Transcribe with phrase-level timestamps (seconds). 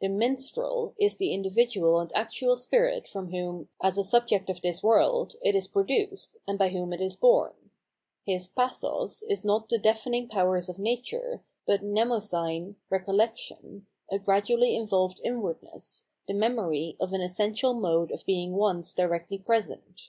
[0.00, 4.82] The Minstrel is the individual and actual spirit from whom, as a subject of this
[4.82, 7.50] world, it is produced, and by whom it is home.
[8.24, 15.20] His" pathos" is not the deafening powers of nature, but Mnemosyne, Recollection, a gradually evolved
[15.22, 20.08] inwardness, the memory of an essential mode of being once directly present.